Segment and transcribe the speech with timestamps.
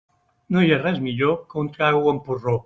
[0.55, 2.59] No hi ha res millor que un trago amb porró.